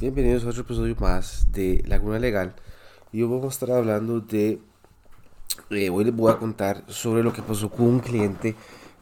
bienvenidos 0.00 0.46
a 0.46 0.48
otro 0.48 0.62
episodio 0.62 0.96
más 0.98 1.52
de 1.52 1.84
Laguna 1.86 2.18
Legal. 2.18 2.54
Y 3.12 3.20
hoy 3.20 3.28
vamos 3.28 3.44
a 3.44 3.48
estar 3.48 3.70
hablando 3.72 4.22
de, 4.22 4.58
eh, 5.68 5.90
hoy 5.90 6.04
les 6.04 6.16
voy 6.16 6.32
a 6.32 6.38
contar 6.38 6.84
sobre 6.88 7.22
lo 7.22 7.34
que 7.34 7.42
pasó 7.42 7.70
con 7.70 7.86
un 7.86 8.00
cliente 8.00 8.56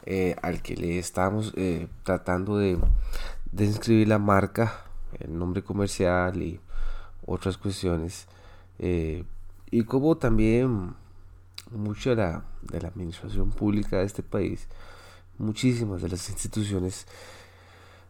eh, 0.07 0.35
al 0.43 0.61
que 0.61 0.75
le 0.75 0.99
estamos 0.99 1.53
eh, 1.55 1.87
tratando 2.03 2.59
de, 2.59 2.79
de 3.53 3.65
inscribir 3.65 4.09
la 4.09 4.19
marca, 4.19 4.87
el 5.21 5.39
nombre 5.39 5.63
comercial 5.63 6.43
y 6.43 6.59
otras 7.27 7.57
cuestiones. 7.59 8.27
y 8.81 9.85
como 9.85 10.17
también 10.17 10.97
mucha 11.71 12.11
de 12.11 12.17
la, 12.17 12.45
de 12.63 12.81
la 12.81 12.89
administración 12.89 13.51
pública 13.51 13.99
de 13.99 14.05
este 14.05 14.25
país, 14.25 14.67
muchísimas 15.39 16.03
de 16.03 16.09
las 16.09 16.29
instituciones, 16.29 17.07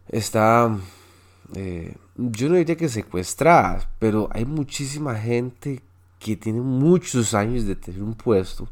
está 0.08 0.74
eh, 1.54 1.96
yo 2.16 2.48
no 2.48 2.56
diría 2.56 2.76
que 2.76 2.88
secuestradas, 2.88 3.88
pero 3.98 4.28
hay 4.32 4.44
muchísima 4.44 5.14
gente 5.14 5.82
que 6.18 6.36
tiene 6.36 6.60
muchos 6.60 7.34
años 7.34 7.64
de 7.64 7.76
tener 7.76 8.02
un 8.02 8.14
puesto 8.14 8.68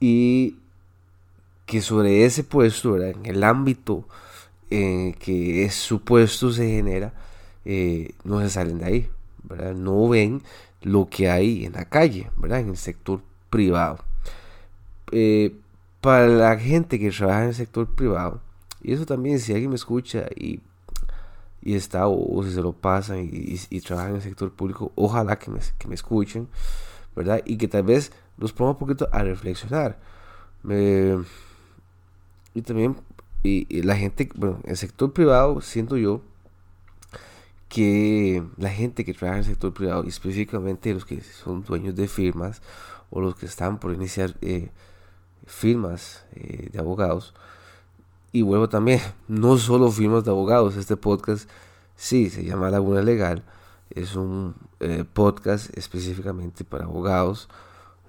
y 0.00 0.56
que 1.66 1.80
sobre 1.82 2.24
ese 2.24 2.42
puesto, 2.42 3.00
en 3.00 3.26
el 3.26 3.44
ámbito 3.44 4.08
en 4.70 5.12
que 5.14 5.64
es 5.64 5.74
su 5.74 6.02
puesto 6.02 6.52
se 6.52 6.68
genera, 6.68 7.12
eh, 7.64 8.14
no 8.24 8.40
se 8.40 8.50
salen 8.50 8.78
de 8.78 8.84
ahí, 8.84 9.10
¿verdad? 9.44 9.74
no 9.74 10.08
ven 10.08 10.42
lo 10.82 11.08
que 11.08 11.30
hay 11.30 11.66
en 11.66 11.74
la 11.74 11.84
calle, 11.84 12.30
¿verdad? 12.36 12.60
en 12.60 12.70
el 12.70 12.76
sector 12.76 13.20
privado. 13.50 13.98
Eh, 15.12 15.54
para 16.00 16.26
la 16.28 16.58
gente 16.58 16.98
que 16.98 17.10
trabaja 17.10 17.42
en 17.42 17.48
el 17.48 17.54
sector 17.54 17.94
privado, 17.94 18.40
y 18.82 18.92
eso 18.92 19.04
también 19.04 19.38
si 19.38 19.52
alguien 19.52 19.70
me 19.70 19.76
escucha 19.76 20.26
y 20.34 20.60
y 21.62 21.74
está 21.74 22.08
o, 22.08 22.42
si 22.44 22.52
se 22.52 22.62
lo 22.62 22.72
pasan 22.72 23.28
y, 23.30 23.80
trabajan 23.80 24.10
en 24.10 24.16
el 24.16 24.22
sector 24.22 24.52
público, 24.52 24.92
ojalá 24.94 25.38
que 25.38 25.50
me, 25.50 25.60
que 25.78 25.88
me 25.88 25.94
escuchen, 25.94 26.48
¿verdad? 27.14 27.42
Y 27.44 27.56
que 27.56 27.68
tal 27.68 27.82
vez 27.82 28.12
los 28.38 28.52
ponga 28.52 28.72
un 28.72 28.78
poquito 28.78 29.08
a 29.12 29.22
reflexionar. 29.22 29.98
y 32.54 32.62
también 32.62 32.96
y, 33.42 33.82
la 33.82 33.96
gente, 33.96 34.28
bueno, 34.34 34.60
en 34.64 34.70
el 34.70 34.76
sector 34.76 35.12
privado 35.12 35.60
siento 35.60 35.96
yo 35.96 36.22
que 37.68 38.42
la 38.56 38.68
gente 38.70 39.04
que 39.04 39.14
trabaja 39.14 39.38
en 39.38 39.44
el 39.44 39.50
sector 39.50 39.72
privado, 39.72 40.04
específicamente 40.04 40.92
los 40.92 41.04
que 41.04 41.20
son 41.22 41.62
dueños 41.62 41.94
de 41.94 42.08
firmas 42.08 42.60
o 43.10 43.20
los 43.20 43.36
que 43.36 43.46
están 43.46 43.78
por 43.78 43.92
iniciar 43.94 44.36
eh, 44.42 44.70
firmas 45.46 46.24
eh, 46.32 46.68
de 46.72 46.78
abogados, 46.78 47.34
y 48.32 48.42
vuelvo 48.42 48.68
también, 48.68 49.00
no 49.28 49.58
solo 49.58 49.90
firmas 49.90 50.24
de 50.24 50.30
abogados, 50.30 50.76
este 50.76 50.96
podcast 50.96 51.48
sí 51.96 52.30
se 52.30 52.44
llama 52.44 52.70
Laguna 52.70 53.02
Legal, 53.02 53.42
es 53.90 54.14
un 54.14 54.54
eh, 54.78 55.04
podcast 55.12 55.76
específicamente 55.76 56.64
para 56.64 56.84
abogados, 56.84 57.48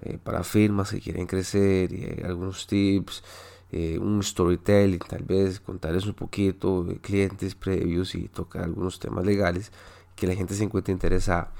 eh, 0.02 0.18
para 0.22 0.44
firmas 0.44 0.90
que 0.90 1.00
quieren 1.00 1.26
crecer, 1.26 1.92
y 1.92 2.22
algunos 2.24 2.66
tips, 2.68 3.24
eh, 3.72 3.98
un 3.98 4.22
storytelling 4.22 5.00
tal 5.00 5.24
vez, 5.24 5.58
contarles 5.58 6.06
un 6.06 6.14
poquito 6.14 6.84
de 6.84 6.98
clientes 6.98 7.54
previos 7.56 8.14
y 8.14 8.28
tocar 8.28 8.62
algunos 8.62 9.00
temas 9.00 9.26
legales 9.26 9.72
que 10.14 10.26
la 10.26 10.34
gente 10.34 10.54
se 10.54 10.64
encuentre 10.64 10.92
interesada. 10.92 11.52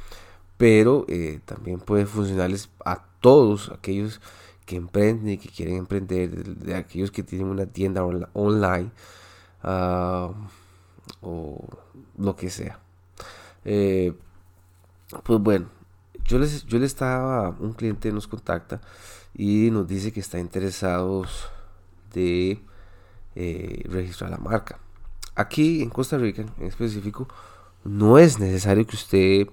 Pero 0.57 1.07
también 1.45 1.81
puede 1.81 2.07
funcionarles 2.07 2.69
a 2.85 3.05
todos 3.21 3.71
aquellos 3.71 4.21
que 4.65 4.77
emprenden 4.77 5.31
y 5.31 5.39
que 5.39 5.49
quieren 5.49 5.77
emprender, 5.77 6.31
de, 6.31 6.75
aquellos 6.75 7.11
que 7.11 7.23
tienen 7.23 7.49
una 7.49 7.67
tienda 7.67 8.05
online 8.05 8.91
ah, 9.63 10.33
o 11.21 11.67
lo 12.19 12.37
que 12.37 12.51
sea. 12.51 12.81
Eh, 13.65 14.13
pues 15.25 15.41
bueno, 15.41 15.67
yo 16.25 16.39
les, 16.39 16.65
yo 16.67 16.79
le 16.79 16.87
estaba, 16.87 17.51
un 17.51 17.73
cliente 17.73 18.13
nos 18.13 18.27
contacta 18.27 18.81
y 19.35 19.71
nos 19.71 19.87
dice 19.87 20.13
que 20.13 20.21
está 20.21 20.39
interesado 20.39 21.25
de 22.13 22.61
eh, 23.35 23.83
registrar 23.89 24.31
la 24.31 24.39
marca. 24.39 24.79
Aquí 25.35 25.83
en 25.83 25.91
Costa 25.91 26.19
Rica 26.19 26.43
en 26.43 26.67
específico, 26.67 27.29
no 27.85 28.19
es 28.19 28.39
necesario 28.39 28.87
que 28.87 28.97
usted 28.97 29.49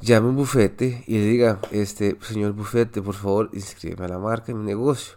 llame 0.00 0.28
un 0.28 0.36
bufete 0.36 1.04
y 1.06 1.18
le 1.18 1.24
diga, 1.24 1.60
este 1.70 2.16
señor 2.20 2.52
bufete, 2.52 3.02
por 3.02 3.14
favor, 3.14 3.50
inscríbeme 3.52 4.04
a 4.04 4.08
la 4.08 4.18
marca 4.18 4.52
en 4.52 4.60
mi 4.60 4.66
negocio. 4.66 5.16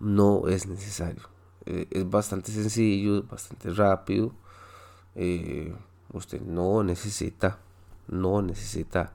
No 0.00 0.48
es 0.48 0.66
necesario. 0.66 1.22
Eh, 1.66 1.86
es 1.90 2.08
bastante 2.08 2.52
sencillo, 2.52 3.22
bastante 3.24 3.70
rápido. 3.70 4.32
Eh, 5.14 5.74
usted 6.12 6.40
no 6.42 6.82
necesita, 6.82 7.58
no 8.08 8.42
necesita, 8.42 9.12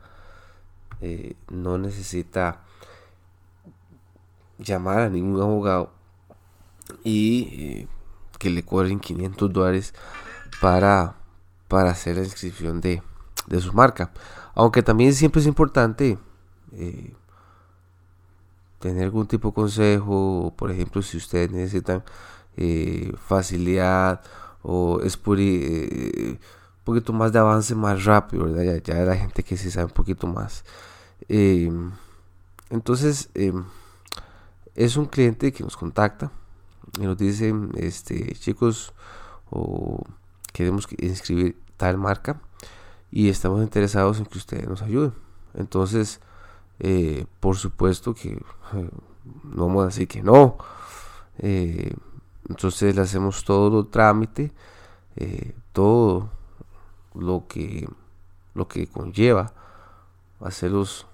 eh, 1.01 1.35
no 1.49 1.77
necesita 1.77 2.63
llamar 4.57 4.99
a 4.99 5.09
ningún 5.09 5.41
abogado 5.41 5.91
y 7.03 7.87
que 8.39 8.49
le 8.49 8.63
cobren 8.63 8.99
500 8.99 9.53
dólares 9.53 9.93
para, 10.61 11.15
para 11.67 11.91
hacer 11.91 12.17
la 12.17 12.23
inscripción 12.23 12.81
de, 12.81 13.01
de 13.47 13.59
su 13.59 13.73
marca. 13.73 14.11
Aunque 14.55 14.83
también 14.83 15.13
siempre 15.13 15.41
es 15.41 15.47
importante 15.47 16.17
eh, 16.73 17.13
tener 18.79 19.03
algún 19.03 19.27
tipo 19.27 19.49
de 19.49 19.53
consejo, 19.53 20.53
por 20.57 20.71
ejemplo, 20.71 21.01
si 21.01 21.17
ustedes 21.17 21.51
necesitan 21.51 22.03
eh, 22.57 23.13
facilidad 23.27 24.21
o 24.61 25.01
es 25.01 25.17
por 25.17 25.37
eh, 25.39 26.37
un 26.37 26.83
poquito 26.83 27.13
más 27.13 27.31
de 27.31 27.39
avance 27.39 27.75
más 27.75 28.05
rápido, 28.05 28.45
¿verdad? 28.45 28.81
Ya, 28.83 28.95
la 29.05 29.15
gente 29.15 29.43
que 29.43 29.57
se 29.57 29.71
sabe 29.71 29.85
un 29.85 29.91
poquito 29.91 30.27
más. 30.27 30.63
Em, 31.27 31.91
entonces, 32.69 33.29
em, 33.35 33.65
es 34.75 34.97
un 34.97 35.05
cliente 35.05 35.51
que 35.51 35.63
nos 35.63 35.77
contacta 35.77 36.31
y 36.99 37.03
nos 37.03 37.17
dice, 37.17 37.53
este, 37.77 38.33
chicos, 38.35 38.93
o 39.51 40.03
queremos 40.53 40.87
inscribir 40.97 41.57
tal 41.77 41.97
marca 41.97 42.41
y 43.11 43.29
estamos 43.29 43.61
interesados 43.61 44.19
en 44.19 44.25
que 44.25 44.37
ustedes 44.37 44.67
nos 44.67 44.81
ayuden. 44.81 45.13
Entonces, 45.53 46.19
eh, 46.79 47.25
por 47.39 47.57
supuesto 47.57 48.13
que 48.13 48.29
eh, 48.29 48.41
no 49.43 49.67
vamos 49.67 49.83
a 49.83 49.85
decir 49.87 50.07
que 50.07 50.21
no. 50.21 50.57
Eh, 51.39 51.93
entonces 52.47 52.95
le 52.95 53.01
hacemos 53.01 53.43
todo 53.43 53.81
el 53.81 53.87
trámite, 53.87 54.51
todo 55.73 56.29
lo 57.13 57.45
que, 57.47 57.87
lo 58.55 58.67
que 58.67 58.87
conlleva 58.87 59.53
hacer 60.39 60.71
los, 60.71 61.05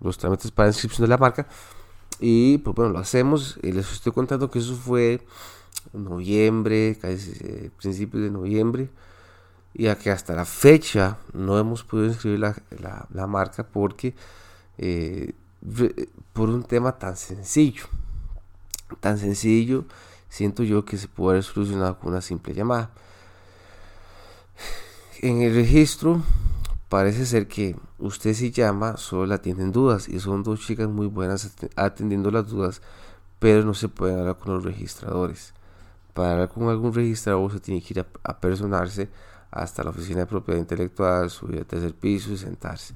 los 0.00 0.18
trámites 0.18 0.50
para 0.50 0.70
inscripción 0.70 1.04
de 1.04 1.08
la 1.08 1.18
marca. 1.18 1.46
Y 2.18 2.58
pues 2.58 2.74
bueno, 2.74 2.92
lo 2.92 2.98
hacemos. 2.98 3.58
Les 3.62 3.92
estoy 3.92 4.12
contando 4.12 4.50
que 4.50 4.58
eso 4.58 4.74
fue 4.74 5.24
en 5.92 6.04
noviembre, 6.04 6.98
casi 7.00 7.70
principios 7.78 8.24
de 8.24 8.30
noviembre 8.30 8.90
y 9.74 9.86
a 9.86 9.98
que 9.98 10.10
hasta 10.10 10.34
la 10.34 10.44
fecha 10.44 11.18
no 11.32 11.58
hemos 11.58 11.84
podido 11.84 12.08
inscribir 12.08 12.40
la, 12.40 12.54
la, 13.10 13.26
marca 13.26 13.66
porque 13.66 14.14
eh, 14.78 15.34
por 16.32 16.50
un 16.50 16.62
tema 16.64 16.98
tan 16.98 17.16
sencillo 17.16 17.84
tan 19.00 19.18
sencillo 19.18 19.84
siento 20.28 20.62
yo 20.62 20.84
que 20.84 20.96
se 20.96 21.08
puede 21.08 21.36
haber 21.36 21.44
solucionado 21.44 21.98
con 21.98 22.10
una 22.10 22.22
simple 22.22 22.54
llamada. 22.54 22.90
En 25.20 25.42
el 25.42 25.54
registro 25.54 26.22
parece 26.88 27.26
ser 27.26 27.48
que 27.48 27.76
usted 27.98 28.34
si 28.34 28.50
llama 28.50 28.96
solo 28.96 29.26
la 29.26 29.36
atienden 29.36 29.72
dudas 29.72 30.08
y 30.08 30.20
son 30.20 30.42
dos 30.42 30.60
chicas 30.60 30.88
muy 30.88 31.06
buenas 31.06 31.50
atendiendo 31.76 32.30
las 32.30 32.48
dudas 32.48 32.82
pero 33.38 33.64
no 33.64 33.74
se 33.74 33.88
pueden 33.88 34.20
hablar 34.20 34.38
con 34.38 34.54
los 34.54 34.64
registradores. 34.64 35.52
Para 36.14 36.32
hablar 36.32 36.48
con 36.48 36.68
algún 36.68 36.94
registrador 36.94 37.50
se 37.52 37.60
tiene 37.60 37.82
que 37.82 37.94
ir 37.94 38.00
a, 38.00 38.06
a 38.22 38.40
personarse 38.40 39.08
hasta 39.52 39.84
la 39.84 39.90
oficina 39.90 40.20
de 40.20 40.26
propiedad 40.26 40.58
intelectual, 40.58 41.30
subir 41.30 41.58
al 41.58 41.66
tercer 41.66 41.94
piso 41.94 42.32
y 42.32 42.38
sentarse. 42.38 42.94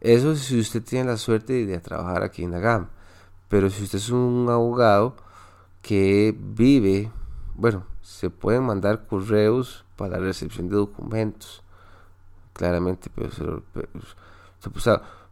Eso 0.00 0.36
si 0.36 0.58
usted 0.60 0.82
tiene 0.82 1.10
la 1.10 1.16
suerte 1.16 1.66
de 1.66 1.80
trabajar 1.80 2.22
aquí 2.22 2.44
en 2.44 2.52
la 2.52 2.60
GAM. 2.60 2.88
Pero 3.48 3.68
si 3.68 3.82
usted 3.82 3.98
es 3.98 4.10
un 4.10 4.46
abogado 4.48 5.16
que 5.82 6.36
vive, 6.38 7.10
bueno, 7.54 7.84
se 8.02 8.30
pueden 8.30 8.62
mandar 8.64 9.06
correos 9.06 9.84
para 9.96 10.18
recepción 10.18 10.68
de 10.68 10.76
documentos. 10.76 11.62
Claramente, 12.52 13.10
pero, 13.14 13.62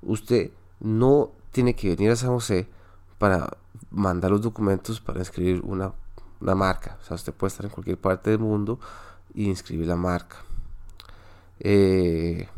usted 0.02 0.50
no 0.80 1.32
tiene 1.52 1.74
que 1.74 1.94
venir 1.94 2.10
a 2.10 2.16
San 2.16 2.30
José 2.30 2.68
para 3.18 3.56
mandar 3.90 4.30
los 4.30 4.40
documentos 4.40 5.00
para 5.00 5.20
inscribir 5.20 5.60
una, 5.64 5.92
una 6.40 6.54
marca. 6.54 6.98
O 7.00 7.04
sea, 7.04 7.14
usted 7.14 7.32
puede 7.32 7.48
estar 7.48 7.66
en 7.66 7.72
cualquier 7.72 7.98
parte 7.98 8.30
del 8.30 8.40
mundo 8.40 8.80
y 9.34 9.46
inscribir 9.46 9.86
la 9.86 9.96
marca. 9.96 10.45
Eh, 11.60 12.48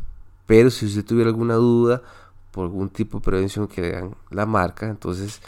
pero 0.47 0.71
si 0.71 0.87
usted 0.87 1.05
tuviera 1.05 1.31
alguna 1.31 1.55
duda 1.55 2.03
por 2.51 2.65
algún 2.65 2.89
tipo 2.89 3.19
de 3.19 3.25
prevención 3.25 3.69
que 3.69 3.83
le 3.83 3.93
dan 3.93 4.15
la 4.31 4.47
marca, 4.47 4.89
entonces 4.89 5.41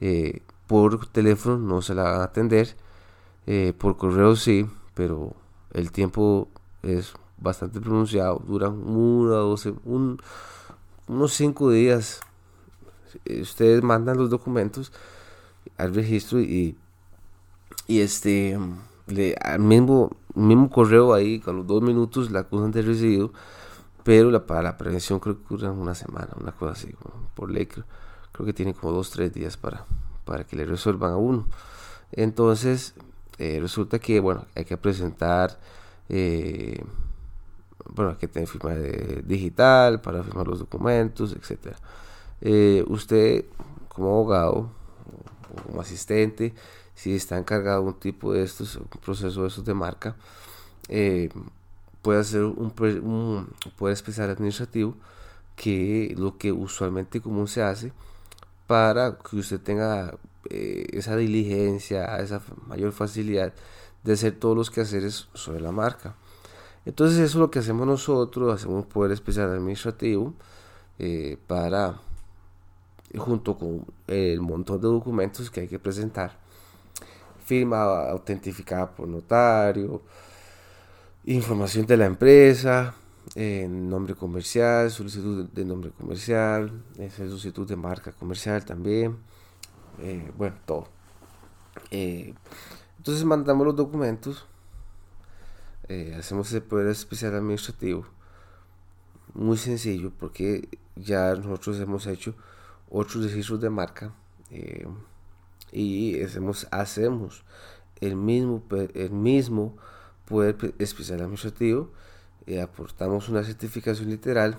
eh, 0.00 0.42
por 0.66 1.06
teléfono 1.06 1.58
no 1.58 1.82
se 1.82 1.94
la 1.94 2.02
van 2.04 2.20
a 2.20 2.24
atender, 2.24 2.76
eh, 3.46 3.72
por 3.76 3.96
correo 3.96 4.36
sí, 4.36 4.66
pero 4.94 5.34
el 5.72 5.92
tiempo 5.92 6.48
es 6.82 7.14
bastante 7.38 7.80
pronunciado, 7.80 8.42
duran 8.46 8.72
una, 8.72 9.36
doce, 9.36 9.72
un, 9.84 10.20
unos 11.06 11.32
cinco 11.32 11.70
días. 11.70 12.20
Ustedes 13.40 13.82
mandan 13.82 14.18
los 14.18 14.28
documentos 14.28 14.92
al 15.78 15.94
registro 15.94 16.40
y, 16.40 16.76
y 17.86 18.00
este 18.00 18.58
al 19.40 19.60
mismo, 19.60 20.10
mismo 20.46 20.70
correo 20.70 21.14
ahí 21.14 21.40
con 21.40 21.56
los 21.56 21.66
dos 21.66 21.82
minutos 21.82 22.30
la 22.30 22.40
acusan 22.40 22.70
de 22.70 22.82
recibido 22.82 23.32
pero 24.08 24.30
la, 24.30 24.46
para 24.46 24.62
la 24.62 24.78
prevención 24.78 25.20
creo 25.20 25.36
que 25.36 25.44
dura 25.50 25.70
una 25.70 25.94
semana, 25.94 26.28
una 26.40 26.52
cosa 26.52 26.72
así, 26.72 26.94
por 27.34 27.50
ley 27.50 27.66
creo, 27.66 27.84
que 28.46 28.54
tiene 28.54 28.72
como 28.72 28.90
dos, 28.90 29.10
tres 29.10 29.34
días 29.34 29.58
para, 29.58 29.84
para 30.24 30.44
que 30.44 30.56
le 30.56 30.64
resuelvan 30.64 31.12
a 31.12 31.16
uno. 31.18 31.46
Entonces, 32.12 32.94
eh, 33.36 33.58
resulta 33.60 33.98
que, 33.98 34.18
bueno, 34.20 34.46
hay 34.54 34.64
que 34.64 34.78
presentar, 34.78 35.60
eh, 36.08 36.82
bueno, 37.90 38.12
hay 38.12 38.16
que 38.16 38.28
tener 38.28 38.48
firma 38.48 38.74
digital 39.26 40.00
para 40.00 40.22
firmar 40.22 40.48
los 40.48 40.60
documentos, 40.60 41.34
etc. 41.34 41.76
Eh, 42.40 42.82
usted, 42.88 43.44
como 43.90 44.08
abogado 44.08 44.70
o 45.54 45.62
como 45.66 45.82
asistente, 45.82 46.54
si 46.98 47.14
está 47.14 47.38
encargado 47.38 47.82
un 47.82 47.94
tipo 47.94 48.32
de 48.32 48.42
estos, 48.42 48.74
un 48.74 48.88
proceso 49.00 49.42
de 49.42 49.48
estos 49.48 49.64
de 49.64 49.74
marca, 49.74 50.16
puede 52.02 52.20
hacer 52.20 52.42
un, 52.42 52.72
un 53.02 53.54
poder 53.76 53.92
especial 53.92 54.30
administrativo 54.30 54.96
que 55.54 56.14
lo 56.18 56.38
que 56.38 56.50
usualmente 56.50 57.20
común 57.20 57.46
se 57.46 57.62
hace 57.62 57.92
para 58.66 59.16
que 59.18 59.36
usted 59.36 59.60
tenga 59.60 60.18
eh, 60.50 60.86
esa 60.92 61.16
diligencia, 61.16 62.16
esa 62.18 62.42
mayor 62.66 62.92
facilidad 62.92 63.52
de 64.04 64.12
hacer 64.12 64.38
todos 64.38 64.56
los 64.56 64.70
quehaceres 64.70 65.28
sobre 65.34 65.60
la 65.60 65.72
marca. 65.72 66.16
Entonces 66.84 67.18
eso 67.18 67.24
es 67.24 67.34
lo 67.34 67.50
que 67.50 67.58
hacemos 67.58 67.86
nosotros, 67.86 68.54
hacemos 68.54 68.84
un 68.84 68.88
poder 68.88 69.12
especial 69.12 69.50
administrativo 69.50 70.34
eh, 70.98 71.38
para, 71.46 72.00
junto 73.16 73.56
con 73.56 73.84
el 74.06 74.40
montón 74.40 74.80
de 74.80 74.88
documentos 74.88 75.50
que 75.50 75.60
hay 75.60 75.68
que 75.68 75.78
presentar, 75.78 76.38
firma 77.48 78.10
autentificada 78.10 78.86
por 78.94 79.08
notario, 79.08 80.02
información 81.24 81.86
de 81.86 81.96
la 81.96 82.04
empresa, 82.04 82.94
nombre 83.34 84.14
comercial, 84.14 84.90
solicitud 84.90 85.48
de 85.48 85.64
nombre 85.64 85.90
comercial, 85.90 86.70
solicitud 87.16 87.66
de 87.66 87.76
marca 87.76 88.12
comercial 88.12 88.64
también, 88.66 89.16
eh, 90.00 90.30
bueno, 90.36 90.56
todo. 90.66 90.88
Eh, 91.90 92.34
entonces 92.98 93.24
mandamos 93.24 93.66
los 93.66 93.76
documentos, 93.76 94.46
eh, 95.88 96.14
hacemos 96.18 96.52
el 96.52 96.62
poder 96.62 96.88
especial 96.88 97.34
administrativo, 97.34 98.04
muy 99.32 99.56
sencillo 99.56 100.12
porque 100.18 100.68
ya 100.96 101.34
nosotros 101.34 101.80
hemos 101.80 102.06
hecho 102.06 102.34
otros 102.90 103.24
registros 103.24 103.60
de 103.60 103.70
marca 103.70 104.12
y 105.72 106.22
hacemos, 106.22 106.66
hacemos 106.70 107.44
el 108.00 108.16
mismo, 108.16 108.62
el 108.94 109.10
mismo 109.10 109.76
poder 110.24 110.56
especial 110.78 111.20
administrativo 111.20 111.90
y 112.46 112.58
aportamos 112.58 113.28
una 113.28 113.44
certificación 113.44 114.10
literal. 114.10 114.56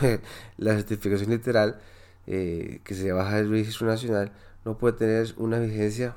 la 0.56 0.74
certificación 0.74 1.30
literal 1.30 1.80
que 2.24 2.80
se 2.94 3.12
baja 3.12 3.36
del 3.36 3.50
registro 3.50 3.86
nacional 3.86 4.32
no 4.64 4.78
puede 4.78 4.94
tener 4.94 5.34
una 5.36 5.58
vigencia 5.58 6.14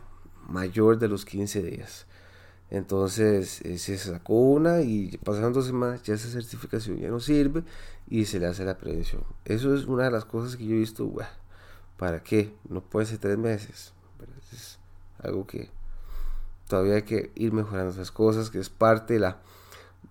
mayor 0.48 1.00
de 1.00 1.08
los 1.08 1.26
15 1.26 1.64
días. 1.64 2.06
Entonces 2.72 3.62
eh, 3.62 3.78
se 3.78 3.98
sacó 3.98 4.34
una 4.34 4.82
y 4.82 5.18
pasaron 5.24 5.54
dos 5.54 5.68
semanas, 5.68 6.02
ya 6.04 6.16
esa 6.16 6.30
certificación 6.30 6.98
ya 6.98 7.10
no 7.10 7.20
sirve 7.20 7.64
y 8.10 8.26
se 8.26 8.40
le 8.40 8.48
hace 8.48 8.66
la 8.66 8.78
prevención. 8.78 9.24
Eso 9.46 9.76
es 9.76 9.86
una 9.86 10.06
de 10.06 10.12
las 10.12 10.26
cosas 10.26 10.58
que 10.58 10.66
yo 10.66 10.76
he 10.76 10.80
visto, 10.80 11.12
¿para 11.98 12.24
qué? 12.24 12.54
No 12.68 12.82
puede 12.82 13.06
ser 13.06 13.20
tres 13.20 13.38
meses. 13.38 13.94
Es 14.52 14.80
algo 15.22 15.46
que 15.48 15.70
todavía 16.68 16.96
hay 16.96 17.04
que 17.04 17.32
ir 17.36 17.54
mejorando 17.54 17.92
esas 17.92 18.12
cosas, 18.12 18.50
que 18.50 18.60
es 18.60 18.70
parte 18.70 19.16
de 19.16 19.20
la 19.20 19.38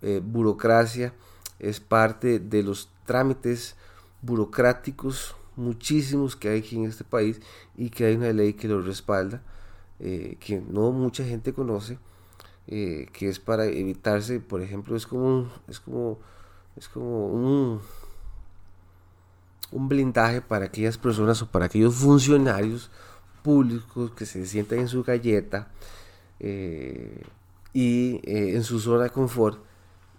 eh, 0.02 0.20
burocracia, 0.24 1.12
es 1.58 1.80
parte 1.80 2.38
de 2.38 2.62
los 2.62 2.90
trámites 3.06 3.76
burocráticos 4.22 5.36
muchísimos 5.56 6.36
que 6.36 6.48
hay 6.48 6.58
aquí 6.60 6.76
en 6.76 6.84
este 6.84 7.04
país 7.04 7.40
y 7.76 7.90
que 7.90 8.06
hay 8.06 8.16
una 8.16 8.32
ley 8.32 8.54
que 8.54 8.68
lo 8.68 8.80
respalda, 8.80 9.42
eh, 10.00 10.36
que 10.40 10.60
no 10.60 10.90
mucha 10.90 11.24
gente 11.24 11.52
conoce, 11.52 11.98
eh, 12.66 13.06
que 13.12 13.28
es 13.28 13.38
para 13.38 13.66
evitarse, 13.66 14.40
por 14.40 14.62
ejemplo, 14.62 14.96
es 14.96 15.06
como 15.06 15.48
es 15.68 15.80
como, 15.80 16.18
es 16.76 16.88
como 16.88 17.28
un, 17.28 17.80
un 19.70 19.88
blindaje 19.88 20.40
para 20.40 20.66
aquellas 20.66 20.98
personas 20.98 21.40
o 21.42 21.46
para 21.46 21.66
aquellos 21.66 21.94
funcionarios 21.94 22.90
públicos 23.44 24.10
que 24.12 24.24
se 24.24 24.46
sientan 24.46 24.78
en 24.78 24.88
su 24.88 25.04
galleta 25.04 25.68
eh, 26.40 27.22
y 27.74 28.20
en 28.24 28.64
su 28.64 28.80
zona 28.80 29.04
de 29.04 29.10
confort 29.10 29.62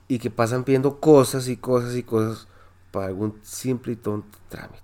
y 0.08 0.20
que 0.20 0.30
pasan 0.30 0.64
pidiendo 0.64 1.00
cosas 1.00 1.48
y 1.48 1.58
cosas 1.58 1.96
y 1.96 2.04
cosas 2.04 2.48
para 2.92 3.08
algún 3.08 3.40
simple 3.42 3.94
y 3.94 3.96
tonto 3.96 4.38
trámite. 4.48 4.84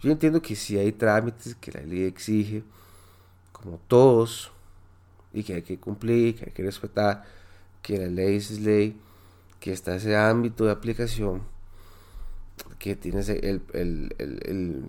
Yo 0.00 0.10
entiendo 0.10 0.40
que 0.40 0.56
si 0.56 0.78
hay 0.78 0.92
trámites 0.92 1.54
que 1.56 1.70
la 1.72 1.82
ley 1.82 2.04
exige, 2.04 2.64
como 3.52 3.78
todos, 3.88 4.50
y 5.32 5.42
que 5.42 5.54
hay 5.54 5.62
que 5.62 5.78
cumplir, 5.78 6.36
que 6.36 6.46
hay 6.46 6.52
que 6.52 6.62
respetar, 6.62 7.24
que 7.82 7.98
la 7.98 8.06
ley 8.06 8.36
es 8.36 8.58
ley, 8.60 8.98
que 9.60 9.72
está 9.72 9.96
ese 9.96 10.16
ámbito 10.16 10.64
de 10.64 10.72
aplicación, 10.72 11.42
que 12.78 12.96
tiene 12.96 13.20
el, 13.20 13.62
el, 13.74 14.14
el, 14.18 14.88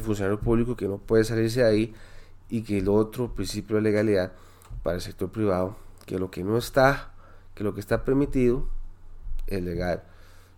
funcionario 0.00 0.40
público 0.40 0.76
que 0.76 0.86
no 0.88 0.98
puede 0.98 1.24
salirse 1.24 1.60
de 1.60 1.66
ahí, 1.66 1.94
y 2.48 2.62
que 2.62 2.78
el 2.78 2.88
otro 2.88 3.34
principio 3.34 3.76
de 3.76 3.82
legalidad 3.82 4.32
para 4.82 4.96
el 4.96 5.02
sector 5.02 5.30
privado, 5.30 5.76
que 6.06 6.18
lo 6.18 6.30
que 6.30 6.42
no 6.42 6.58
está, 6.58 7.12
que 7.54 7.64
lo 7.64 7.74
que 7.74 7.80
está 7.80 8.04
permitido 8.04 8.66
es 9.46 9.62
legal, 9.62 10.02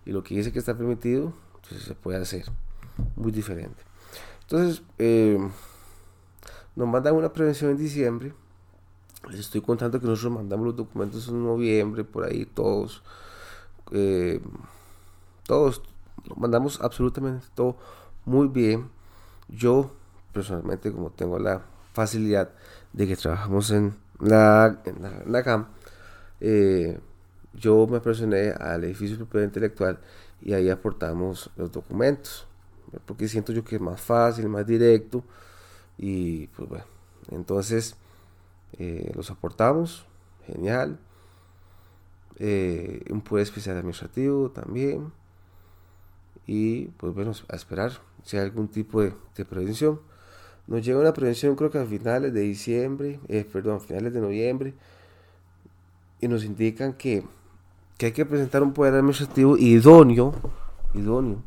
y 0.05 0.13
lo 0.13 0.23
que 0.23 0.35
dice 0.35 0.53
que 0.53 0.59
está 0.59 0.77
permitido, 0.77 1.33
entonces 1.57 1.83
se 1.83 1.95
puede 1.95 2.19
hacer 2.19 2.45
muy 3.17 3.31
diferente. 3.31 3.83
Entonces, 4.43 4.83
eh, 4.99 5.39
nos 6.77 6.89
mandan 6.89 7.15
una 7.15 7.33
prevención 7.33 7.71
en 7.71 7.77
diciembre. 7.77 8.35
Les 9.31 9.41
estoy 9.41 9.61
contando 9.61 10.01
que 10.01 10.07
nosotros 10.07 10.33
mandamos 10.33 10.67
los 10.67 10.77
documentos 10.77 11.29
en 11.29 11.45
noviembre, 11.45 12.05
por 12.05 12.25
ahí 12.25 12.45
todos. 12.45 13.03
Eh, 13.93 14.41
todos, 15.45 15.83
mandamos 16.37 16.81
absolutamente 16.81 17.47
todo 17.55 17.77
muy 18.25 18.49
bien. 18.49 18.89
Yo, 19.55 19.91
personalmente, 20.33 20.93
como 20.93 21.11
tengo 21.11 21.39
la 21.39 21.63
facilidad 21.93 22.51
de 22.93 23.07
que 23.07 23.17
trabajamos 23.17 23.71
en 23.71 23.95
la, 24.21 24.81
en 24.85 25.33
la, 25.33 25.43
CAM, 25.43 25.67
eh, 26.41 26.99
yo 27.55 27.87
me 27.87 28.01
presioné 28.01 28.51
al 28.51 28.85
edificio 28.85 29.17
de 29.17 29.25
propiedad 29.25 29.47
intelectual 29.47 29.99
y 30.41 30.55
ahí 30.55 30.71
aportamos 30.71 31.51
los 31.57 31.71
documentos 31.71 32.47
porque 33.07 33.29
siento 33.29 33.53
yo 33.53 33.65
que 33.65 33.77
es 33.77 33.81
más 33.81 34.01
fácil, 34.01 34.49
más 34.49 34.67
directo 34.67 35.25
y 35.99 36.47
pues 36.49 36.69
bueno, 36.69 36.85
entonces 37.31 37.97
eh, 38.79 39.13
los 39.15 39.31
aportamos, 39.31 40.07
genial. 40.47 40.99
Eh, 42.39 43.05
un 43.11 43.21
poder 43.21 43.43
especial 43.43 43.77
administrativo 43.77 44.51
también 44.51 45.13
y 46.47 46.87
pues 46.87 47.15
bueno, 47.15 47.33
a 47.49 47.57
esperar 47.57 47.93
si 48.23 48.37
hay 48.37 48.45
algún 48.45 48.69
tipo 48.69 49.03
de, 49.03 49.15
prevención. 49.45 50.01
Nos 50.67 50.85
llega 50.85 51.01
una 51.01 51.13
prevención 51.13 51.57
creo 51.57 51.71
que 51.71 51.79
a 51.79 51.85
finales 51.85 52.33
de 52.33 52.41
diciembre, 52.41 53.19
eh, 53.29 53.45
perdón, 53.51 53.77
a 53.77 53.81
finales 53.81 54.13
de 54.13 54.21
noviembre 54.21 54.75
y 56.21 56.29
nos 56.29 56.45
indican 56.45 56.93
que, 56.93 57.25
que 57.99 58.07
hay 58.07 58.13
que 58.13 58.25
presentar 58.25 58.63
un 58.63 58.73
poder 58.73 58.95
administrativo 58.95 59.57
idóneo, 59.57 60.33
idóneo 60.95 61.43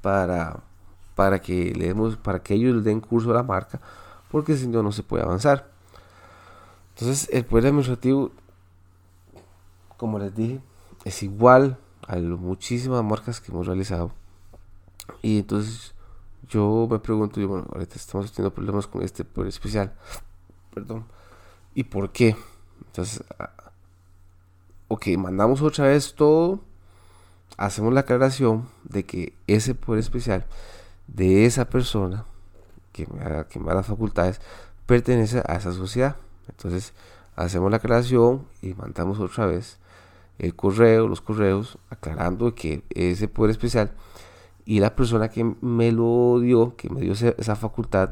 para 0.00 0.62
para 1.14 1.40
que 1.40 1.72
le 1.74 1.88
demos, 1.88 2.16
para 2.16 2.42
que 2.42 2.54
ellos 2.54 2.82
den 2.84 3.00
curso 3.00 3.30
a 3.30 3.34
la 3.34 3.42
marca, 3.42 3.80
porque 4.30 4.56
si 4.56 4.66
no, 4.66 4.82
no 4.82 4.92
se 4.92 5.02
puede 5.02 5.22
avanzar. 5.22 5.70
Entonces, 6.94 7.28
el 7.32 7.44
poder 7.44 7.66
administrativo, 7.66 8.32
como 9.96 10.18
les 10.18 10.34
dije, 10.34 10.60
es 11.04 11.22
igual 11.22 11.78
a 12.06 12.16
las 12.16 12.38
muchísimas 12.38 13.02
marcas 13.04 13.40
que 13.40 13.52
hemos 13.52 13.66
realizado. 13.66 14.12
Y 15.20 15.38
entonces, 15.38 15.91
yo 16.48 16.88
me 16.90 16.98
pregunto, 16.98 17.40
yo, 17.40 17.48
bueno, 17.48 17.66
ahorita 17.72 17.96
estamos 17.96 18.32
teniendo 18.32 18.54
problemas 18.54 18.86
con 18.86 19.02
este 19.02 19.24
poder 19.24 19.48
especial. 19.48 19.92
Perdón. 20.74 21.06
¿Y 21.74 21.84
por 21.84 22.10
qué? 22.12 22.36
Entonces, 22.86 23.22
ah, 23.38 23.50
ok, 24.88 25.06
mandamos 25.16 25.62
otra 25.62 25.86
vez 25.86 26.14
todo, 26.14 26.60
hacemos 27.56 27.92
la 27.94 28.00
aclaración 28.00 28.68
de 28.84 29.04
que 29.04 29.34
ese 29.46 29.74
poder 29.74 30.00
especial 30.00 30.46
de 31.06 31.46
esa 31.46 31.68
persona 31.68 32.24
que 32.92 33.06
me, 33.06 33.24
da, 33.24 33.48
que 33.48 33.58
las 33.58 33.86
facultades 33.86 34.40
pertenece 34.86 35.42
a 35.46 35.56
esa 35.56 35.72
sociedad. 35.72 36.16
Entonces 36.48 36.92
hacemos 37.36 37.70
la 37.70 37.78
creación 37.78 38.46
y 38.60 38.74
mandamos 38.74 39.18
otra 39.18 39.46
vez 39.46 39.78
el 40.38 40.54
correo, 40.54 41.08
los 41.08 41.20
correos, 41.20 41.78
aclarando 41.88 42.54
que 42.54 42.82
ese 42.90 43.28
poder 43.28 43.52
especial 43.52 43.92
y 44.64 44.80
la 44.80 44.94
persona 44.94 45.28
que 45.28 45.44
me 45.60 45.92
lo 45.92 46.38
dio, 46.40 46.76
que 46.76 46.88
me 46.88 47.00
dio 47.00 47.12
esa 47.12 47.56
facultad 47.56 48.10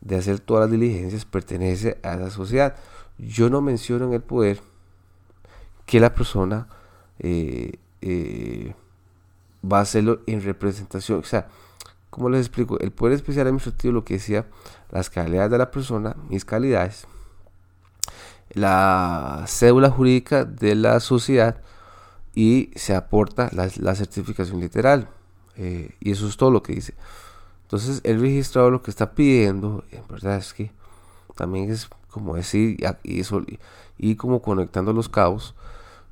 de 0.00 0.16
hacer 0.16 0.40
todas 0.40 0.62
las 0.62 0.70
diligencias, 0.70 1.24
pertenece 1.24 1.98
a 2.02 2.14
esa 2.14 2.30
sociedad. 2.30 2.76
Yo 3.18 3.50
no 3.50 3.60
menciono 3.60 4.06
en 4.06 4.14
el 4.14 4.22
poder 4.22 4.60
que 5.86 6.00
la 6.00 6.14
persona 6.14 6.68
eh, 7.18 7.78
eh, 8.00 8.74
va 9.70 9.78
a 9.78 9.82
hacerlo 9.82 10.20
en 10.26 10.42
representación. 10.42 11.20
O 11.20 11.24
sea, 11.24 11.48
como 12.10 12.28
les 12.28 12.40
explico, 12.40 12.78
el 12.80 12.92
poder 12.92 13.14
especial 13.14 13.46
administrativo 13.46 13.92
lo 13.94 14.04
que 14.04 14.14
decía, 14.14 14.46
las 14.90 15.08
calidades 15.08 15.50
de 15.50 15.58
la 15.58 15.70
persona, 15.70 16.16
mis 16.28 16.44
calidades, 16.44 17.06
la 18.50 19.44
cédula 19.46 19.90
jurídica 19.90 20.44
de 20.44 20.74
la 20.74 21.00
sociedad 21.00 21.62
y 22.34 22.70
se 22.74 22.94
aporta 22.94 23.50
la, 23.52 23.94
certificación 23.94 24.60
literal. 24.60 25.08
Eh, 25.62 25.94
y 26.00 26.10
eso 26.10 26.26
es 26.26 26.36
todo 26.36 26.50
lo 26.50 26.60
que 26.60 26.74
dice. 26.74 26.94
Entonces 27.62 28.00
el 28.02 28.20
registrador 28.20 28.72
lo 28.72 28.82
que 28.82 28.90
está 28.90 29.12
pidiendo, 29.12 29.84
en 29.92 30.02
verdad 30.08 30.36
es 30.36 30.52
que 30.52 30.72
también 31.36 31.70
es 31.70 31.88
como 32.10 32.34
decir 32.34 32.78
y, 33.04 33.20
eso, 33.20 33.42
y 33.96 34.16
como 34.16 34.42
conectando 34.42 34.92
los 34.92 35.08
cabos. 35.08 35.54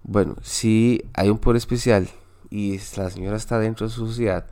Bueno, 0.04 0.36
si 0.42 1.04
hay 1.14 1.30
un 1.30 1.38
poder 1.38 1.56
especial 1.56 2.08
y 2.48 2.78
la 2.96 3.10
señora 3.10 3.36
está 3.36 3.58
dentro 3.58 3.88
de 3.88 3.92
su 3.92 4.06
sociedad 4.06 4.46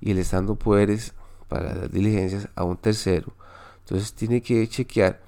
y 0.00 0.14
le 0.14 0.20
está 0.20 0.36
dando 0.36 0.54
poderes 0.54 1.14
para 1.48 1.74
las 1.74 1.90
diligencias 1.90 2.48
a 2.54 2.62
un 2.62 2.76
tercero, 2.76 3.32
entonces 3.80 4.14
tiene 4.14 4.40
que 4.40 4.66
chequear 4.68 5.20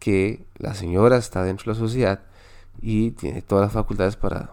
que 0.00 0.44
la 0.58 0.74
señora 0.74 1.18
está 1.18 1.44
dentro 1.44 1.72
de 1.72 1.78
la 1.78 1.86
sociedad 1.86 2.20
y 2.82 3.12
tiene 3.12 3.42
todas 3.42 3.66
las 3.66 3.72
facultades 3.72 4.16
para, 4.16 4.50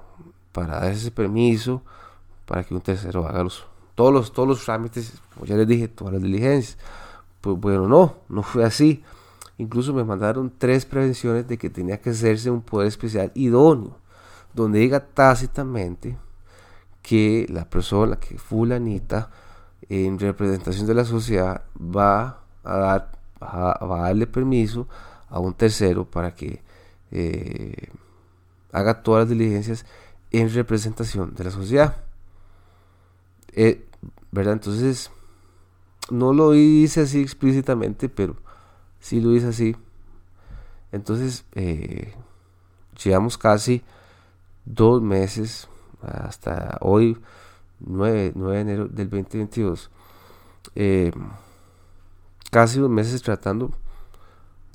para 0.51 0.79
dar 0.79 0.91
ese 0.91 1.10
permiso 1.10 1.82
para 2.46 2.63
que 2.63 2.74
un 2.75 2.82
tercero 2.82 3.27
haga 3.27 3.43
los, 3.43 3.65
todos 3.95 4.13
los, 4.13 4.33
todos 4.33 4.47
los 4.47 4.63
trámites, 4.65 5.13
como 5.33 5.45
ya 5.45 5.55
les 5.55 5.67
dije, 5.67 5.88
todas 5.88 6.13
las 6.13 6.23
diligencias. 6.23 6.77
Pues 7.41 7.57
bueno, 7.59 7.88
no, 7.88 8.15
no 8.29 8.43
fue 8.43 8.63
así. 8.63 9.03
Incluso 9.57 9.93
me 9.93 10.03
mandaron 10.03 10.51
tres 10.57 10.85
prevenciones 10.85 11.47
de 11.47 11.57
que 11.57 11.69
tenía 11.69 12.01
que 12.01 12.09
hacerse 12.12 12.50
un 12.50 12.62
poder 12.62 12.88
especial 12.88 13.31
idóneo, 13.35 13.97
donde 14.53 14.79
diga 14.79 15.00
tácitamente 15.00 16.17
que 17.01 17.45
la 17.50 17.69
persona, 17.69 18.15
que 18.15 18.38
fulanita, 18.38 19.29
en 19.89 20.17
representación 20.17 20.88
de 20.88 20.93
la 20.93 21.05
sociedad, 21.05 21.63
va 21.77 22.39
a 22.63 22.77
dar, 22.77 23.12
va 23.41 23.77
a 23.79 24.07
darle 24.07 24.25
permiso 24.25 24.88
a 25.29 25.39
un 25.39 25.53
tercero 25.53 26.05
para 26.05 26.33
que 26.33 26.62
eh, 27.12 27.89
haga 28.71 29.03
todas 29.03 29.23
las 29.23 29.29
diligencias 29.29 29.85
en 30.31 30.51
representación 30.51 31.33
de 31.35 31.43
la 31.43 31.51
sociedad. 31.51 31.97
Eh, 33.55 33.86
¿Verdad? 34.31 34.53
Entonces, 34.53 35.12
no 36.10 36.33
lo 36.33 36.55
hice 36.55 37.01
así 37.01 37.22
explícitamente, 37.22 38.10
pero 38.10 38.36
sí 39.00 39.22
lo 39.22 39.33
hice 39.36 39.48
así. 39.48 39.75
Entonces, 40.91 41.45
eh, 41.53 42.13
llevamos 43.03 43.38
casi 43.38 43.83
dos 44.65 45.01
meses, 45.01 45.67
hasta 46.01 46.77
hoy, 46.81 47.17
9, 47.79 48.33
9 48.36 48.55
de 48.55 48.62
enero 48.62 48.88
del 48.88 49.10
2022, 49.10 49.89
casi 52.51 52.79
dos 52.79 52.89
meses 52.89 53.22
tratando 53.22 53.72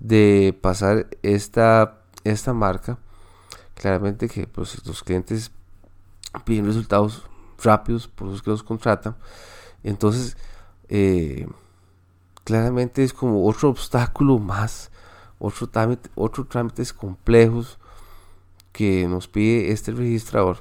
de 0.00 0.56
pasar 0.60 1.08
esta, 1.22 2.00
esta 2.24 2.52
marca. 2.52 2.98
Claramente 3.74 4.28
que 4.28 4.46
pues, 4.46 4.84
los 4.86 5.02
clientes 5.02 5.52
piden 6.44 6.66
resultados 6.66 7.28
rápidos, 7.62 8.08
por 8.08 8.28
los 8.28 8.42
que 8.42 8.50
los 8.50 8.62
contratan. 8.62 9.16
Entonces, 9.82 10.36
eh, 10.88 11.46
claramente 12.44 13.04
es 13.04 13.12
como 13.12 13.46
otro 13.46 13.68
obstáculo 13.68 14.38
más, 14.38 14.90
otro 15.38 15.68
trámite, 15.68 16.10
otro 16.14 16.44
trámites 16.46 16.92
complejos 16.92 17.78
que 18.72 19.06
nos 19.08 19.28
pide 19.28 19.72
este 19.72 19.92
registrador. 19.92 20.58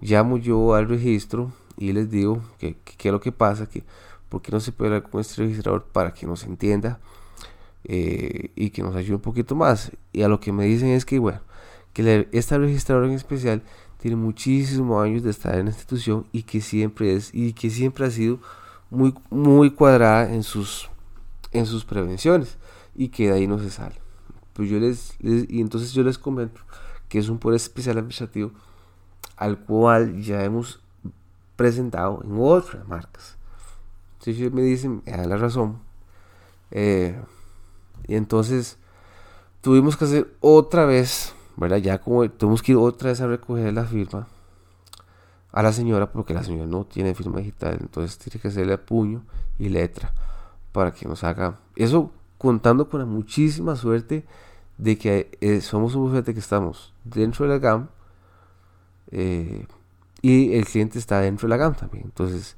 Llamo 0.00 0.38
yo 0.38 0.74
al 0.74 0.88
registro 0.88 1.52
y 1.76 1.92
les 1.92 2.10
digo 2.10 2.40
que 2.58 2.76
qué 2.84 3.08
es 3.08 3.12
lo 3.12 3.20
que 3.20 3.32
pasa, 3.32 3.68
que 3.68 3.84
por 4.28 4.42
qué 4.42 4.52
no 4.52 4.60
se 4.60 4.72
puede 4.72 4.94
hablar 4.94 5.10
con 5.10 5.20
este 5.20 5.42
registrador 5.42 5.84
para 5.84 6.12
que 6.12 6.26
nos 6.26 6.44
entienda 6.44 7.00
eh, 7.84 8.50
y 8.54 8.70
que 8.70 8.82
nos 8.82 8.94
ayude 8.94 9.16
un 9.16 9.22
poquito 9.22 9.54
más. 9.54 9.92
Y 10.12 10.22
a 10.22 10.28
lo 10.28 10.40
que 10.40 10.52
me 10.52 10.64
dicen 10.66 10.88
es 10.88 11.04
que, 11.04 11.18
bueno, 11.18 11.40
que 11.92 12.28
esta 12.32 12.58
registradora 12.58 13.06
en 13.06 13.14
especial 13.14 13.62
tiene 13.98 14.16
muchísimos 14.16 15.02
años 15.04 15.22
de 15.22 15.30
estar 15.30 15.54
en 15.56 15.66
la 15.66 15.70
institución 15.70 16.26
y 16.32 16.42
que 16.42 16.60
siempre 16.60 17.14
es 17.14 17.30
y 17.34 17.52
que 17.52 17.70
siempre 17.70 18.06
ha 18.06 18.10
sido 18.10 18.38
muy 18.90 19.14
muy 19.30 19.70
cuadrada 19.70 20.32
en 20.32 20.42
sus 20.42 20.88
en 21.52 21.66
sus 21.66 21.84
prevenciones 21.84 22.58
y 22.94 23.08
que 23.08 23.28
de 23.28 23.34
ahí 23.34 23.46
no 23.46 23.58
se 23.58 23.70
sale. 23.70 23.96
Pues 24.52 24.68
yo 24.68 24.78
les, 24.78 25.16
y 25.20 25.60
entonces 25.60 25.92
yo 25.92 26.02
les 26.02 26.18
comento 26.18 26.60
que 27.08 27.18
es 27.18 27.28
un 27.28 27.38
poder 27.38 27.56
especial 27.56 27.98
administrativo 27.98 28.52
al 29.36 29.58
cual 29.58 30.20
ya 30.20 30.44
hemos 30.44 30.80
presentado 31.56 32.20
en 32.24 32.38
otras 32.38 32.86
marcas. 32.86 33.36
Si 34.20 34.32
ellos 34.32 34.52
me 34.52 34.62
dicen, 34.62 35.02
me 35.06 35.12
dan 35.12 35.28
la 35.28 35.36
razón, 35.36 35.78
eh, 36.70 37.20
y 38.06 38.16
entonces 38.16 38.78
tuvimos 39.60 39.96
que 39.96 40.04
hacer 40.04 40.34
otra 40.40 40.84
vez, 40.84 41.34
¿verdad? 41.58 41.78
Ya 41.78 41.98
como 41.98 42.28
tuvimos 42.30 42.62
que 42.62 42.72
ir 42.72 42.78
otra 42.78 43.10
vez 43.10 43.20
a 43.20 43.26
recoger 43.26 43.72
la 43.72 43.84
firma 43.84 44.28
a 45.50 45.62
la 45.62 45.72
señora 45.72 46.10
porque 46.12 46.34
la 46.34 46.44
señora 46.44 46.66
no 46.66 46.84
tiene 46.84 47.14
firma 47.14 47.38
digital, 47.38 47.78
entonces 47.80 48.18
tiene 48.18 48.40
que 48.40 48.48
hacerle 48.48 48.78
puño 48.78 49.24
y 49.58 49.68
letra 49.68 50.12
para 50.72 50.92
que 50.92 51.08
nos 51.08 51.24
haga 51.24 51.58
eso 51.74 52.12
contando 52.36 52.88
con 52.88 53.00
la 53.00 53.06
muchísima 53.06 53.74
suerte 53.74 54.24
de 54.76 54.96
que 54.96 55.36
eh, 55.40 55.60
somos 55.60 55.94
un 55.96 56.04
bufete 56.04 56.32
que 56.32 56.40
estamos 56.40 56.92
dentro 57.02 57.44
de 57.44 57.52
la 57.52 57.58
GAM 57.58 57.88
eh, 59.10 59.66
y 60.22 60.54
el 60.54 60.64
cliente 60.64 60.98
está 60.98 61.20
dentro 61.20 61.48
de 61.48 61.50
la 61.50 61.56
GAM 61.56 61.74
también. 61.74 62.04
Entonces, 62.04 62.56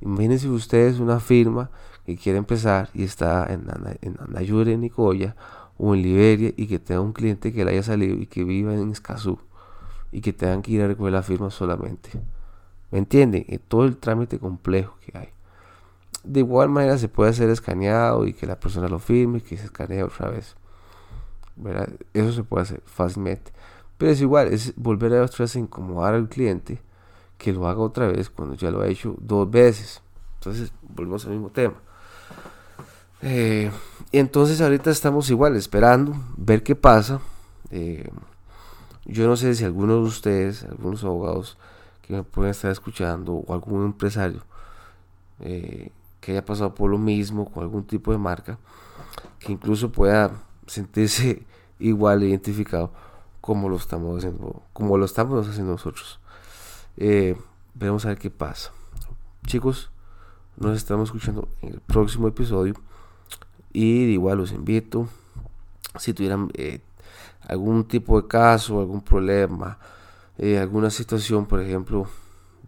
imagínense 0.00 0.48
ustedes 0.48 0.98
una 0.98 1.20
firma 1.20 1.70
que 2.04 2.16
quiere 2.16 2.38
empezar 2.38 2.90
y 2.92 3.04
está 3.04 3.46
en, 3.50 3.64
Anayure, 4.20 4.72
en 4.72 4.80
Nicoya 4.80 5.36
o 5.78 5.94
en 5.94 6.02
Liberia 6.02 6.52
y 6.56 6.66
que 6.66 6.78
tenga 6.78 7.00
un 7.00 7.12
cliente 7.12 7.52
que 7.52 7.64
le 7.64 7.72
haya 7.72 7.82
salido 7.82 8.16
y 8.16 8.26
que 8.26 8.44
viva 8.44 8.74
en 8.74 8.90
Escazú 8.90 9.38
y 10.10 10.20
que 10.20 10.32
tengan 10.32 10.62
que 10.62 10.72
ir 10.72 10.82
a 10.82 10.88
recoger 10.88 11.12
la 11.12 11.22
firma 11.22 11.50
solamente. 11.50 12.10
¿Me 12.90 12.98
entienden? 12.98 13.44
En 13.48 13.58
todo 13.58 13.84
el 13.84 13.96
trámite 13.96 14.38
complejo 14.38 14.96
que 15.04 15.16
hay. 15.16 15.28
De 16.24 16.40
igual 16.40 16.68
manera 16.68 16.98
se 16.98 17.08
puede 17.08 17.30
hacer 17.30 17.48
escaneado 17.48 18.26
y 18.26 18.34
que 18.34 18.46
la 18.46 18.60
persona 18.60 18.88
lo 18.88 18.98
firme 18.98 19.38
y 19.38 19.40
que 19.40 19.56
se 19.56 19.64
escanee 19.64 20.02
otra 20.02 20.30
vez. 20.30 20.54
Eso 22.12 22.32
se 22.32 22.44
puede 22.44 22.62
hacer 22.62 22.82
fácilmente. 22.84 23.50
Pero 23.98 24.12
es 24.12 24.20
igual, 24.20 24.48
es 24.48 24.74
volver 24.76 25.14
a 25.14 25.22
otra 25.22 25.44
vez 25.44 25.56
a 25.56 25.58
incomodar 25.58 26.14
al 26.14 26.28
cliente 26.28 26.80
que 27.38 27.52
lo 27.52 27.66
haga 27.66 27.80
otra 27.80 28.06
vez 28.06 28.30
cuando 28.30 28.54
ya 28.54 28.70
lo 28.70 28.82
ha 28.82 28.88
hecho 28.88 29.16
dos 29.18 29.50
veces. 29.50 30.02
Entonces, 30.34 30.72
volvemos 30.82 31.24
al 31.24 31.32
mismo 31.32 31.50
tema. 31.50 31.74
Eh, 33.22 33.70
entonces 34.18 34.60
ahorita 34.60 34.90
estamos 34.90 35.30
igual 35.30 35.56
esperando 35.56 36.14
ver 36.36 36.62
qué 36.62 36.74
pasa. 36.74 37.20
Eh, 37.70 38.10
yo 39.04 39.26
no 39.26 39.36
sé 39.36 39.54
si 39.54 39.64
alguno 39.64 39.94
de 39.94 40.02
ustedes, 40.02 40.64
algunos 40.64 41.02
abogados 41.04 41.56
que 42.02 42.12
me 42.14 42.22
pueden 42.22 42.50
estar 42.50 42.70
escuchando 42.70 43.32
o 43.34 43.54
algún 43.54 43.84
empresario 43.84 44.42
eh, 45.40 45.90
que 46.20 46.32
haya 46.32 46.44
pasado 46.44 46.74
por 46.74 46.90
lo 46.90 46.98
mismo 46.98 47.50
con 47.50 47.62
algún 47.62 47.84
tipo 47.84 48.12
de 48.12 48.18
marca, 48.18 48.58
que 49.38 49.52
incluso 49.52 49.90
pueda 49.90 50.30
sentirse 50.66 51.44
igual 51.78 52.22
identificado 52.22 52.92
como 53.40 53.68
lo 53.68 53.76
estamos 53.76 54.18
haciendo, 54.18 54.62
como 54.72 54.98
lo 54.98 55.04
estamos 55.04 55.48
haciendo 55.48 55.72
nosotros. 55.72 56.20
veremos 57.74 58.04
a 58.04 58.08
ver 58.08 58.18
qué 58.18 58.30
pasa. 58.30 58.70
Chicos, 59.46 59.90
nos 60.56 60.76
estamos 60.76 61.08
escuchando 61.08 61.48
en 61.62 61.70
el 61.74 61.80
próximo 61.80 62.28
episodio. 62.28 62.74
Y 63.72 64.04
igual 64.04 64.38
los 64.38 64.52
invito, 64.52 65.08
si 65.98 66.12
tuvieran 66.12 66.50
eh, 66.54 66.80
algún 67.48 67.84
tipo 67.84 68.20
de 68.20 68.28
caso, 68.28 68.80
algún 68.80 69.02
problema, 69.02 69.78
eh, 70.38 70.58
alguna 70.58 70.90
situación, 70.90 71.46
por 71.46 71.60
ejemplo, 71.60 72.06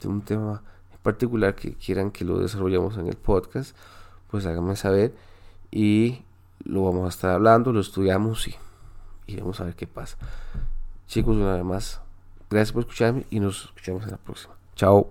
de 0.01 0.09
un 0.09 0.23
tema 0.23 0.63
en 0.93 0.99
particular 1.03 1.55
que 1.55 1.75
quieran 1.75 2.11
que 2.11 2.25
lo 2.25 2.39
desarrollemos 2.39 2.97
en 2.97 3.09
el 3.09 3.17
podcast, 3.17 3.77
pues 4.31 4.47
háganme 4.47 4.77
saber 4.77 5.15
y 5.71 6.23
lo 6.65 6.85
vamos 6.85 7.07
a 7.07 7.09
estar 7.09 7.31
hablando, 7.31 7.73
lo 7.73 7.81
estudiamos 7.81 8.49
y, 8.49 9.37
vamos 9.37 9.61
a 9.61 9.65
ver 9.65 9.75
qué 9.75 9.87
pasa. 9.87 10.17
Chicos, 11.07 11.37
una 11.37 11.55
vez 11.55 11.65
más, 11.65 12.01
gracias 12.51 12.73
por 12.73 12.83
escucharme 12.83 13.27
y 13.31 13.41
nos 13.41 13.67
escuchamos 13.67 14.05
en 14.05 14.11
la 14.11 14.17
próxima. 14.17 14.55
Chao. 14.75 15.09